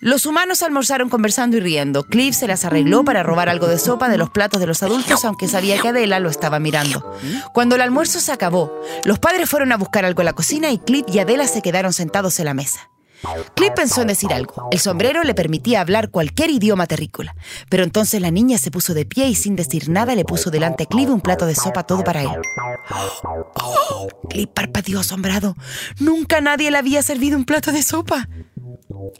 Los 0.00 0.26
humanos 0.26 0.62
almorzaron 0.62 1.08
conversando 1.08 1.56
y 1.56 1.60
riendo. 1.60 2.04
Cliff 2.04 2.34
se 2.34 2.48
las 2.48 2.64
arregló 2.64 3.04
para 3.04 3.22
robar 3.22 3.48
algo 3.48 3.66
de 3.66 3.78
sopa 3.78 4.08
de 4.08 4.18
los 4.18 4.28
platos 4.28 4.60
de 4.60 4.66
los 4.66 4.82
adultos, 4.82 5.24
aunque 5.24 5.48
sabía 5.48 5.78
que 5.80 5.88
Adela 5.88 6.20
lo 6.20 6.28
estaba 6.28 6.58
mirando. 6.58 7.16
Cuando 7.54 7.76
el 7.76 7.80
almuerzo 7.80 8.20
se 8.20 8.32
acabó, 8.32 8.82
los 9.04 9.18
padres 9.20 9.48
fueron 9.48 9.72
a 9.72 9.76
buscar 9.76 10.04
algo 10.04 10.20
en 10.20 10.26
la 10.26 10.34
cocina 10.34 10.70
y 10.70 10.78
Cliff 10.78 11.06
y 11.08 11.20
Adela 11.20 11.46
se 11.46 11.62
quedaron 11.62 11.92
sentados 11.92 12.38
en 12.40 12.44
la 12.46 12.54
mesa. 12.54 12.90
Cliff 13.54 13.72
pensó 13.74 14.02
en 14.02 14.08
decir 14.08 14.32
algo. 14.32 14.68
El 14.70 14.78
sombrero 14.78 15.24
le 15.24 15.34
permitía 15.34 15.80
hablar 15.80 16.10
cualquier 16.10 16.50
idioma 16.50 16.86
terrícola. 16.86 17.34
Pero 17.68 17.84
entonces 17.84 18.20
la 18.20 18.30
niña 18.30 18.58
se 18.58 18.70
puso 18.70 18.94
de 18.94 19.04
pie 19.04 19.28
y 19.28 19.34
sin 19.34 19.56
decir 19.56 19.88
nada 19.88 20.14
le 20.14 20.24
puso 20.24 20.50
delante 20.50 20.84
a 20.84 20.86
Cliff 20.86 21.08
un 21.08 21.20
plato 21.20 21.46
de 21.46 21.54
sopa 21.54 21.84
todo 21.84 22.04
para 22.04 22.22
él. 22.22 22.30
Cliff 24.28 24.48
parpadeó 24.54 25.00
asombrado. 25.00 25.56
Nunca 25.98 26.40
nadie 26.40 26.70
le 26.70 26.78
había 26.78 27.02
servido 27.02 27.36
un 27.36 27.44
plato 27.44 27.72
de 27.72 27.82
sopa. 27.82 28.28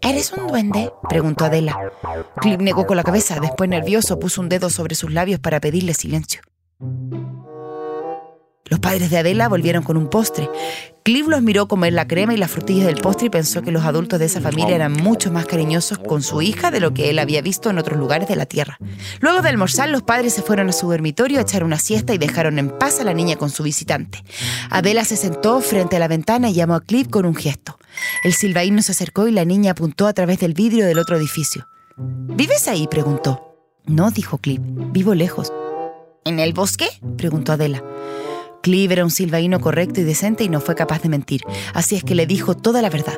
¿Eres 0.03 0.33
un 0.33 0.47
duende? 0.47 0.93
preguntó 1.09 1.45
Adela. 1.45 1.93
Clip 2.41 2.61
negó 2.61 2.87
con 2.87 2.97
la 2.97 3.03
cabeza. 3.03 3.39
Después, 3.41 3.69
nervioso, 3.69 4.19
puso 4.19 4.41
un 4.41 4.49
dedo 4.49 4.71
sobre 4.71 4.95
sus 4.95 5.13
labios 5.13 5.41
para 5.41 5.61
pedirle 5.61 5.95
silencio. 5.95 6.41
Los 8.69 8.81
padres 8.81 9.11
de 9.11 9.19
Adela 9.19 9.49
volvieron 9.49 9.83
con 9.83 9.97
un 9.97 10.09
postre. 10.09 10.51
Cliff 11.05 11.29
los 11.29 11.41
miró 11.41 11.69
comer 11.69 11.93
la 11.93 12.09
crema 12.09 12.35
y 12.35 12.37
las 12.37 12.51
frutillas 12.51 12.87
del 12.87 13.01
postre 13.01 13.29
y 13.29 13.31
pensó 13.31 13.63
que 13.63 13.71
los 13.71 13.85
adultos 13.85 14.19
de 14.19 14.27
esa 14.27 14.41
familia 14.41 14.75
eran 14.75 14.93
mucho 14.93 15.31
más 15.31 15.47
cariñosos 15.47 15.99
con 15.99 16.21
su 16.21 16.43
hija 16.43 16.73
de 16.73 16.81
lo 16.81 16.93
que 16.93 17.11
él 17.11 17.21
había 17.21 17.43
visto 17.43 17.71
en 17.71 17.79
otros 17.79 17.97
lugares 17.97 18.27
de 18.27 18.35
la 18.35 18.47
tierra. 18.47 18.77
Luego 19.21 19.41
de 19.41 19.51
almorzar, 19.51 19.89
los 19.89 20.03
padres 20.03 20.35
se 20.35 20.43
fueron 20.43 20.69
a 20.69 20.73
su 20.73 20.91
dormitorio 20.91 21.39
a 21.39 21.43
echar 21.43 21.63
una 21.63 21.79
siesta 21.79 22.13
y 22.13 22.19
dejaron 22.19 22.59
en 22.59 22.77
paz 22.77 22.99
a 22.99 23.05
la 23.05 23.15
niña 23.15 23.37
con 23.37 23.51
su 23.51 23.63
visitante. 23.63 24.25
Adela 24.69 25.05
se 25.05 25.17
sentó 25.17 25.61
frente 25.61 25.95
a 25.95 26.01
la 26.01 26.09
ventana 26.09 26.51
y 26.51 26.55
llamó 26.55 26.75
a 26.75 26.81
Cliff 26.81 27.07
con 27.07 27.25
un 27.25 27.37
gesto. 27.37 27.79
El 28.25 28.33
silbaíno 28.33 28.83
se 28.83 28.91
acercó 28.91 29.29
y 29.29 29.33
la 29.33 29.45
niña 29.45 29.73
apuntó 29.73 30.09
a 30.09 30.13
través 30.13 30.41
del 30.41 30.55
vidrio 30.55 30.87
del 30.87 30.99
otro 30.99 31.17
edificio. 31.17 31.69
¿Vives 31.97 32.67
ahí? 32.67 32.89
preguntó. 32.89 33.57
No, 33.87 34.11
dijo 34.11 34.39
Cliff. 34.39 34.61
Vivo 34.61 35.15
lejos. 35.15 35.53
¿En 36.25 36.41
el 36.41 36.53
bosque? 36.53 36.89
preguntó 37.17 37.53
Adela. 37.53 37.85
Clive 38.67 38.95
era 38.95 39.05
un 39.05 39.13
silvaíno 39.13 39.61
correcto 39.61 40.01
y 40.01 40.03
decente 40.03 40.43
y 40.43 40.49
no 40.49 40.61
fue 40.61 40.75
capaz 40.75 41.01
de 41.01 41.09
mentir, 41.09 41.43
así 41.73 41.95
es 41.95 42.03
que 42.03 42.17
le 42.17 42.27
dijo 42.27 42.57
toda 42.57 42.83
la 42.83 42.91
verdad. 42.91 43.17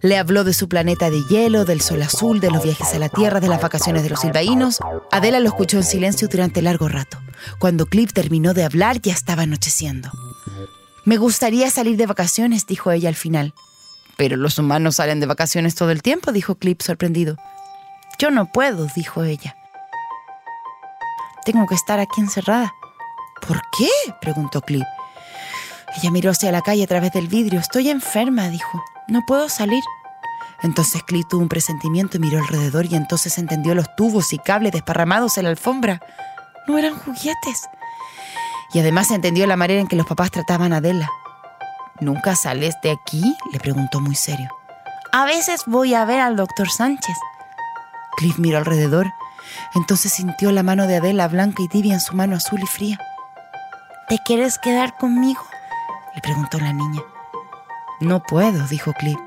Le 0.00 0.16
habló 0.16 0.44
de 0.44 0.54
su 0.54 0.66
planeta 0.66 1.10
de 1.10 1.22
hielo, 1.28 1.66
del 1.66 1.82
sol 1.82 2.00
azul, 2.00 2.40
de 2.40 2.50
los 2.50 2.62
viajes 2.64 2.94
a 2.94 2.98
la 2.98 3.10
Tierra, 3.10 3.38
de 3.38 3.48
las 3.48 3.60
vacaciones 3.60 4.02
de 4.02 4.08
los 4.08 4.20
silvaínos. 4.20 4.80
Adela 5.12 5.40
lo 5.40 5.48
escuchó 5.48 5.76
en 5.76 5.84
silencio 5.84 6.26
durante 6.28 6.62
largo 6.62 6.88
rato. 6.88 7.18
Cuando 7.58 7.84
Cliff 7.84 8.14
terminó 8.14 8.54
de 8.54 8.64
hablar 8.64 8.98
ya 9.02 9.12
estaba 9.12 9.42
anocheciendo. 9.42 10.10
Me 11.04 11.18
gustaría 11.18 11.70
salir 11.70 11.98
de 11.98 12.06
vacaciones, 12.06 12.66
dijo 12.66 12.90
ella 12.90 13.10
al 13.10 13.14
final. 13.14 13.52
Pero 14.16 14.38
los 14.38 14.58
humanos 14.58 14.94
salen 14.94 15.20
de 15.20 15.26
vacaciones 15.26 15.74
todo 15.74 15.90
el 15.90 16.00
tiempo, 16.00 16.32
dijo 16.32 16.54
Cliff 16.54 16.78
sorprendido. 16.80 17.36
Yo 18.18 18.30
no 18.30 18.46
puedo, 18.46 18.86
dijo 18.96 19.22
ella. 19.22 19.54
Tengo 21.44 21.66
que 21.66 21.74
estar 21.74 22.00
aquí 22.00 22.22
encerrada. 22.22 22.72
¿Por 23.46 23.60
qué? 23.76 23.88
preguntó 24.20 24.60
Cliff. 24.60 24.84
Ella 25.96 26.10
miró 26.10 26.30
hacia 26.30 26.52
la 26.52 26.62
calle 26.62 26.84
a 26.84 26.86
través 26.86 27.12
del 27.12 27.28
vidrio. 27.28 27.60
Estoy 27.60 27.88
enferma, 27.90 28.48
dijo. 28.48 28.82
No 29.08 29.24
puedo 29.26 29.48
salir. 29.48 29.82
Entonces 30.62 31.02
Cliff 31.04 31.26
tuvo 31.28 31.42
un 31.42 31.48
presentimiento 31.48 32.16
y 32.16 32.20
miró 32.20 32.38
alrededor 32.38 32.86
y 32.86 32.94
entonces 32.94 33.38
entendió 33.38 33.74
los 33.74 33.94
tubos 33.96 34.32
y 34.32 34.38
cables 34.38 34.72
desparramados 34.72 35.38
en 35.38 35.44
la 35.44 35.50
alfombra. 35.50 36.00
No 36.66 36.78
eran 36.78 36.98
juguetes. 36.98 37.68
Y 38.74 38.80
además 38.80 39.10
entendió 39.10 39.46
la 39.46 39.56
manera 39.56 39.80
en 39.80 39.86
que 39.86 39.96
los 39.96 40.06
papás 40.06 40.30
trataban 40.30 40.72
a 40.72 40.78
Adela. 40.78 41.08
¿Nunca 42.00 42.36
sales 42.36 42.74
de 42.82 42.90
aquí? 42.90 43.36
le 43.52 43.58
preguntó 43.58 44.00
muy 44.00 44.14
serio. 44.14 44.48
A 45.12 45.24
veces 45.24 45.62
voy 45.66 45.94
a 45.94 46.04
ver 46.04 46.20
al 46.20 46.36
doctor 46.36 46.68
Sánchez. 46.68 47.16
Cliff 48.16 48.38
miró 48.38 48.58
alrededor. 48.58 49.06
Entonces 49.74 50.12
sintió 50.12 50.52
la 50.52 50.62
mano 50.62 50.86
de 50.86 50.96
Adela 50.96 51.28
blanca 51.28 51.62
y 51.62 51.68
tibia 51.68 51.94
en 51.94 52.00
su 52.00 52.14
mano 52.14 52.36
azul 52.36 52.60
y 52.62 52.66
fría. 52.66 52.98
¿Te 54.08 54.18
quieres 54.24 54.58
quedar 54.58 54.96
conmigo? 54.96 55.42
le 56.14 56.22
preguntó 56.22 56.58
la 56.58 56.72
niña. 56.72 57.02
No 58.00 58.22
puedo, 58.22 58.66
dijo 58.66 58.94
Cliff. 58.94 59.18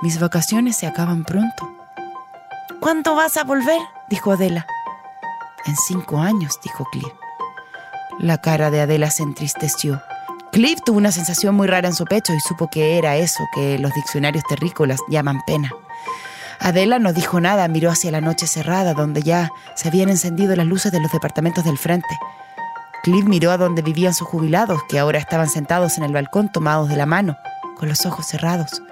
Mis 0.00 0.20
vacaciones 0.20 0.76
se 0.76 0.86
acaban 0.86 1.24
pronto. 1.24 1.72
¿Cuándo 2.78 3.16
vas 3.16 3.36
a 3.36 3.42
volver? 3.42 3.80
dijo 4.08 4.30
Adela. 4.30 4.64
En 5.66 5.74
cinco 5.74 6.18
años, 6.18 6.60
dijo 6.62 6.84
Cliff. 6.92 7.12
La 8.20 8.38
cara 8.38 8.70
de 8.70 8.80
Adela 8.80 9.10
se 9.10 9.24
entristeció. 9.24 10.00
Cliff 10.52 10.78
tuvo 10.84 10.98
una 10.98 11.10
sensación 11.10 11.56
muy 11.56 11.66
rara 11.66 11.88
en 11.88 11.94
su 11.94 12.04
pecho 12.04 12.32
y 12.32 12.40
supo 12.40 12.68
que 12.70 12.96
era 12.96 13.16
eso 13.16 13.44
que 13.52 13.76
los 13.80 13.92
diccionarios 13.92 14.44
terrícolas 14.48 15.00
llaman 15.08 15.42
pena. 15.48 15.72
Adela 16.60 17.00
no 17.00 17.12
dijo 17.12 17.40
nada, 17.40 17.66
miró 17.66 17.90
hacia 17.90 18.12
la 18.12 18.20
noche 18.20 18.46
cerrada, 18.46 18.94
donde 18.94 19.22
ya 19.22 19.50
se 19.74 19.88
habían 19.88 20.08
encendido 20.08 20.54
las 20.54 20.66
luces 20.66 20.92
de 20.92 21.00
los 21.00 21.10
departamentos 21.10 21.64
del 21.64 21.78
frente. 21.78 22.08
Cliff 23.02 23.24
miró 23.24 23.50
a 23.50 23.56
donde 23.56 23.82
vivían 23.82 24.14
sus 24.14 24.28
jubilados, 24.28 24.82
que 24.88 24.98
ahora 24.98 25.18
estaban 25.18 25.48
sentados 25.48 25.98
en 25.98 26.04
el 26.04 26.12
balcón 26.12 26.50
tomados 26.50 26.88
de 26.88 26.96
la 26.96 27.06
mano, 27.06 27.38
con 27.76 27.88
los 27.88 28.04
ojos 28.06 28.26
cerrados. 28.26 28.82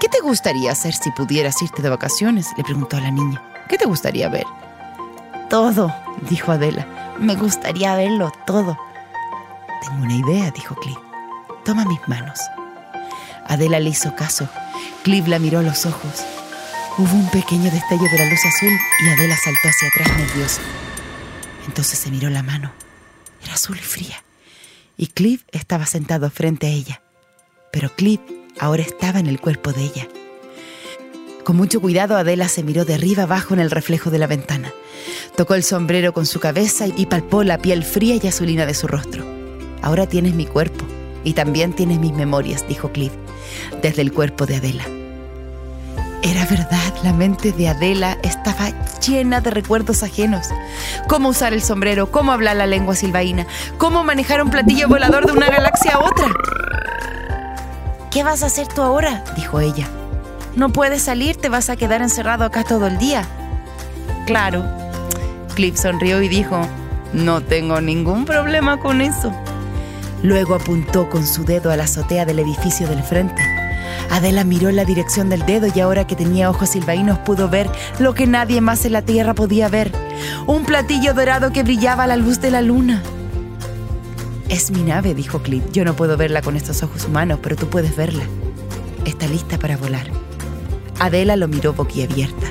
¿Qué 0.00 0.08
te 0.08 0.20
gustaría 0.20 0.72
hacer 0.72 0.92
si 0.92 1.10
pudieras 1.12 1.62
irte 1.62 1.82
de 1.82 1.88
vacaciones? 1.88 2.48
le 2.56 2.64
preguntó 2.64 2.96
a 2.96 3.00
la 3.00 3.10
niña. 3.10 3.42
¿Qué 3.68 3.78
te 3.78 3.86
gustaría 3.86 4.28
ver? 4.28 4.44
Todo, 5.48 5.94
dijo 6.28 6.52
Adela. 6.52 6.86
Me 7.18 7.36
gustaría 7.36 7.94
verlo 7.94 8.32
todo. 8.46 8.76
Tengo 9.80 10.02
una 10.02 10.14
idea, 10.14 10.50
dijo 10.50 10.74
Cliff. 10.74 10.98
Toma 11.64 11.84
mis 11.84 12.06
manos. 12.08 12.40
Adela 13.46 13.80
le 13.80 13.90
hizo 13.90 14.14
caso. 14.14 14.48
Cliff 15.02 15.26
la 15.28 15.38
miró 15.38 15.60
a 15.60 15.62
los 15.62 15.86
ojos. 15.86 16.24
Hubo 16.98 17.14
un 17.14 17.28
pequeño 17.30 17.70
destello 17.70 18.08
de 18.10 18.18
la 18.18 18.26
luz 18.26 18.44
azul 18.44 18.72
y 19.04 19.08
Adela 19.08 19.36
saltó 19.36 19.68
hacia 19.68 19.88
atrás 19.88 20.18
nerviosa. 20.18 20.60
Entonces 21.66 21.98
se 21.98 22.10
miró 22.10 22.30
la 22.30 22.42
mano. 22.42 22.72
Era 23.42 23.54
azul 23.54 23.76
y 23.76 23.82
fría. 23.82 24.22
Y 24.96 25.08
Cliff 25.08 25.44
estaba 25.52 25.86
sentado 25.86 26.30
frente 26.30 26.66
a 26.66 26.70
ella. 26.70 27.02
Pero 27.72 27.94
Cliff 27.94 28.20
ahora 28.58 28.82
estaba 28.82 29.18
en 29.18 29.26
el 29.26 29.40
cuerpo 29.40 29.72
de 29.72 29.82
ella. 29.82 30.08
Con 31.44 31.56
mucho 31.56 31.80
cuidado, 31.80 32.16
Adela 32.16 32.48
se 32.48 32.62
miró 32.62 32.84
de 32.84 32.94
arriba 32.94 33.24
abajo 33.24 33.52
en 33.52 33.60
el 33.60 33.70
reflejo 33.70 34.10
de 34.10 34.18
la 34.18 34.26
ventana. 34.26 34.72
Tocó 35.36 35.54
el 35.54 35.62
sombrero 35.62 36.14
con 36.14 36.24
su 36.24 36.40
cabeza 36.40 36.86
y 36.86 37.06
palpó 37.06 37.42
la 37.42 37.58
piel 37.58 37.84
fría 37.84 38.18
y 38.22 38.26
azulina 38.26 38.64
de 38.64 38.74
su 38.74 38.86
rostro. 38.86 39.26
Ahora 39.82 40.06
tienes 40.06 40.34
mi 40.34 40.46
cuerpo 40.46 40.86
y 41.22 41.34
también 41.34 41.74
tienes 41.74 41.98
mis 41.98 42.12
memorias, 42.12 42.66
dijo 42.66 42.92
Cliff, 42.92 43.12
desde 43.82 44.02
el 44.02 44.12
cuerpo 44.12 44.46
de 44.46 44.56
Adela. 44.56 45.03
Era 46.24 46.46
verdad, 46.46 46.94
la 47.02 47.12
mente 47.12 47.52
de 47.52 47.68
Adela 47.68 48.16
estaba 48.22 48.70
llena 49.06 49.42
de 49.42 49.50
recuerdos 49.50 50.02
ajenos. 50.02 50.48
Cómo 51.06 51.28
usar 51.28 51.52
el 51.52 51.62
sombrero, 51.62 52.10
cómo 52.10 52.32
hablar 52.32 52.56
la 52.56 52.66
lengua 52.66 52.94
silvaína, 52.94 53.46
cómo 53.76 54.04
manejar 54.04 54.42
un 54.42 54.48
platillo 54.48 54.88
volador 54.88 55.26
de 55.26 55.32
una 55.32 55.50
galaxia 55.50 55.96
a 55.96 55.98
otra. 55.98 56.28
¿Qué 58.10 58.22
vas 58.22 58.42
a 58.42 58.46
hacer 58.46 58.66
tú 58.68 58.80
ahora? 58.80 59.22
dijo 59.36 59.60
ella. 59.60 59.86
No 60.56 60.70
puedes 60.70 61.02
salir, 61.02 61.36
te 61.36 61.50
vas 61.50 61.68
a 61.68 61.76
quedar 61.76 62.00
encerrado 62.00 62.46
acá 62.46 62.64
todo 62.64 62.86
el 62.86 62.96
día. 62.96 63.26
Claro. 64.24 64.64
Cliff 65.54 65.76
sonrió 65.76 66.22
y 66.22 66.28
dijo, 66.28 66.66
no 67.12 67.42
tengo 67.42 67.82
ningún 67.82 68.24
problema 68.24 68.80
con 68.80 69.02
eso. 69.02 69.30
Luego 70.22 70.54
apuntó 70.54 71.10
con 71.10 71.26
su 71.26 71.44
dedo 71.44 71.70
a 71.70 71.76
la 71.76 71.84
azotea 71.84 72.24
del 72.24 72.38
edificio 72.38 72.88
del 72.88 73.02
frente. 73.02 73.53
Adela 74.10 74.44
miró 74.44 74.68
en 74.68 74.76
la 74.76 74.84
dirección 74.84 75.28
del 75.28 75.44
dedo 75.46 75.68
y 75.74 75.80
ahora 75.80 76.06
que 76.06 76.16
tenía 76.16 76.50
ojos 76.50 76.70
silvaínos 76.70 77.18
pudo 77.18 77.48
ver 77.48 77.68
lo 77.98 78.14
que 78.14 78.26
nadie 78.26 78.60
más 78.60 78.84
en 78.84 78.92
la 78.92 79.02
tierra 79.02 79.34
podía 79.34 79.68
ver. 79.68 79.90
Un 80.46 80.64
platillo 80.64 81.14
dorado 81.14 81.52
que 81.52 81.62
brillaba 81.62 82.04
a 82.04 82.06
la 82.06 82.16
luz 82.16 82.40
de 82.40 82.50
la 82.50 82.62
luna. 82.62 83.02
Es 84.48 84.70
mi 84.70 84.82
nave, 84.82 85.14
dijo 85.14 85.42
Clint. 85.42 85.72
Yo 85.72 85.84
no 85.84 85.96
puedo 85.96 86.16
verla 86.16 86.42
con 86.42 86.56
estos 86.56 86.82
ojos 86.82 87.06
humanos, 87.06 87.40
pero 87.42 87.56
tú 87.56 87.68
puedes 87.68 87.96
verla. 87.96 88.24
Está 89.04 89.26
lista 89.26 89.58
para 89.58 89.76
volar. 89.76 90.06
Adela 91.00 91.36
lo 91.36 91.48
miró 91.48 91.72
boquiabierta. 91.72 92.46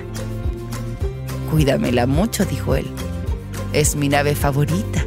Cuídamela 1.50 2.08
mucho, 2.08 2.46
dijo 2.46 2.76
él. 2.76 2.88
Es 3.74 3.96
mi 3.96 4.10
nave 4.10 4.36
favorita. 4.36 5.06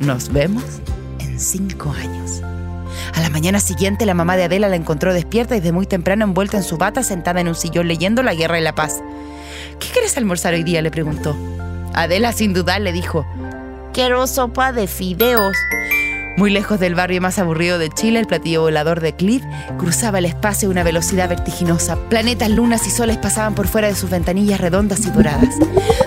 Nos 0.00 0.32
vemos 0.32 0.64
en 1.18 1.38
cinco 1.38 1.90
años. 1.90 2.42
A 3.14 3.20
la 3.20 3.28
mañana 3.28 3.60
siguiente, 3.60 4.06
la 4.06 4.14
mamá 4.14 4.36
de 4.36 4.44
Adela 4.44 4.68
la 4.68 4.76
encontró 4.76 5.14
despierta 5.14 5.56
y 5.56 5.60
de 5.60 5.72
muy 5.72 5.86
temprano 5.86 6.24
envuelta 6.24 6.56
en 6.56 6.64
su 6.64 6.76
bata, 6.76 7.02
sentada 7.04 7.40
en 7.40 7.48
un 7.48 7.54
sillón 7.54 7.86
leyendo 7.86 8.22
La 8.22 8.34
Guerra 8.34 8.58
y 8.58 8.62
la 8.62 8.74
Paz. 8.74 9.02
¿Qué 9.78 9.88
quieres 9.92 10.16
almorzar 10.16 10.54
hoy 10.54 10.64
día? 10.64 10.82
le 10.82 10.90
preguntó. 10.90 11.36
Adela, 11.94 12.32
sin 12.32 12.52
dudar, 12.52 12.80
le 12.80 12.92
dijo: 12.92 13.24
Quiero 13.92 14.26
sopa 14.26 14.72
de 14.72 14.88
fideos. 14.88 15.56
Muy 16.36 16.50
lejos 16.50 16.80
del 16.80 16.96
barrio 16.96 17.20
más 17.20 17.38
aburrido 17.38 17.78
de 17.78 17.90
Chile, 17.90 18.18
el 18.18 18.26
platillo 18.26 18.62
volador 18.62 19.00
de 19.00 19.14
Cliff 19.14 19.44
cruzaba 19.78 20.18
el 20.18 20.24
espacio 20.24 20.68
a 20.68 20.72
una 20.72 20.82
velocidad 20.82 21.28
vertiginosa. 21.28 21.96
Planetas, 22.08 22.50
lunas 22.50 22.84
y 22.88 22.90
soles 22.90 23.18
pasaban 23.18 23.54
por 23.54 23.68
fuera 23.68 23.86
de 23.86 23.94
sus 23.94 24.10
ventanillas 24.10 24.60
redondas 24.60 25.06
y 25.06 25.10
doradas. 25.10 25.54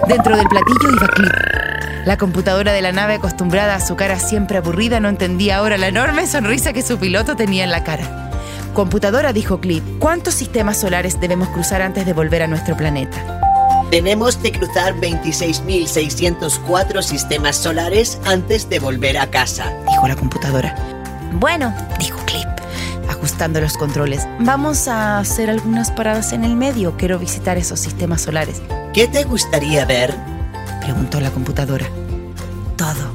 Dentro 0.09 0.35
del 0.35 0.47
platillo 0.47 0.91
iba 0.91 1.07
Cliff. 1.07 1.66
La 2.07 2.17
computadora 2.17 2.71
de 2.71 2.81
la 2.81 2.93
nave, 2.93 3.15
acostumbrada 3.15 3.75
a 3.75 3.81
su 3.81 3.97
cara 3.97 4.17
siempre 4.17 4.59
aburrida, 4.59 5.01
no 5.01 5.09
entendía 5.09 5.57
ahora 5.57 5.77
la 5.77 5.89
enorme 5.89 6.25
sonrisa 6.25 6.71
que 6.71 6.81
su 6.81 6.97
piloto 6.97 7.35
tenía 7.35 7.65
en 7.65 7.69
la 7.69 7.83
cara. 7.83 8.31
Computadora, 8.73 9.33
dijo 9.33 9.59
Cliff, 9.59 9.83
¿cuántos 9.99 10.33
sistemas 10.33 10.79
solares 10.79 11.19
debemos 11.19 11.49
cruzar 11.49 11.81
antes 11.81 12.05
de 12.05 12.13
volver 12.13 12.43
a 12.43 12.47
nuestro 12.47 12.77
planeta? 12.77 13.41
Tenemos 13.91 14.37
que 14.37 14.53
cruzar 14.53 14.95
26.604 14.95 17.01
sistemas 17.01 17.57
solares 17.57 18.21
antes 18.23 18.69
de 18.69 18.79
volver 18.79 19.17
a 19.17 19.29
casa, 19.29 19.73
dijo 19.89 20.07
la 20.07 20.15
computadora. 20.15 20.77
Bueno, 21.33 21.75
dijo 21.99 22.19
Clip, 22.25 22.47
ajustando 23.09 23.59
los 23.59 23.75
controles. 23.75 24.25
Vamos 24.39 24.87
a 24.87 25.19
hacer 25.19 25.49
algunas 25.49 25.91
paradas 25.91 26.31
en 26.31 26.45
el 26.45 26.55
medio. 26.55 26.95
Quiero 26.95 27.19
visitar 27.19 27.57
esos 27.57 27.81
sistemas 27.81 28.21
solares. 28.21 28.61
¿Qué 28.93 29.09
te 29.09 29.25
gustaría 29.25 29.83
ver? 29.83 30.36
Preguntó 30.87 31.19
la 31.19 31.31
computadora. 31.31 31.85
Todo. 32.77 33.11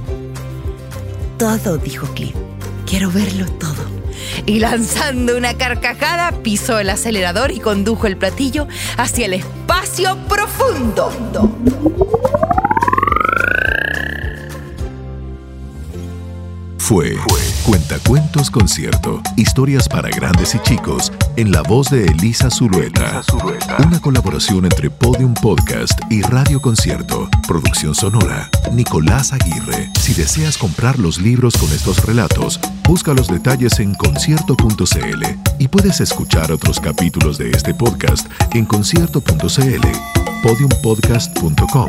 Todo, 1.39 1.79
dijo 1.79 2.07
Clip. 2.09 2.37
Quiero 2.85 3.11
verlo 3.11 3.47
todo 3.53 3.83
y 4.45 4.59
lanzando 4.59 5.39
una 5.39 5.55
carcajada 5.55 6.33
pisó 6.43 6.79
el 6.79 6.91
acelerador 6.91 7.51
y 7.51 7.61
condujo 7.61 8.07
el 8.07 8.19
platillo 8.19 8.69
hacia 8.99 9.25
el 9.25 9.33
espacio 9.33 10.19
profundo. 10.29 11.11
Fue 16.93 17.17
Cuentacuentos 17.65 18.51
Concierto. 18.51 19.23
Historias 19.37 19.89
para 19.89 20.11
grandes 20.11 20.55
y 20.55 20.59
chicos 20.59 21.11
en 21.37 21.51
la 21.51 21.63
voz 21.63 21.89
de 21.89 22.05
Elisa 22.05 22.51
Zulueta. 22.51 23.23
Una 23.87 23.99
colaboración 23.99 24.67
entre 24.67 24.91
Podium 24.91 25.33
Podcast 25.33 25.99
y 26.11 26.21
Radio 26.21 26.61
Concierto. 26.61 27.31
Producción 27.49 27.95
sonora. 27.95 28.51
Nicolás 28.73 29.33
Aguirre. 29.33 29.91
Si 29.99 30.13
deseas 30.13 30.59
comprar 30.59 30.99
los 30.99 31.19
libros 31.19 31.57
con 31.57 31.73
estos 31.73 32.05
relatos, 32.05 32.61
busca 32.87 33.15
los 33.15 33.29
detalles 33.29 33.81
en 33.81 33.95
concierto.cl 33.95 35.25
y 35.59 35.69
puedes 35.69 35.99
escuchar 36.03 36.53
otros 36.53 36.79
capítulos 36.79 37.39
de 37.39 37.53
este 37.53 37.73
podcast 37.73 38.29
en 38.53 38.67
concierto.cl, 38.67 39.87
podiumpodcast.com, 40.43 41.89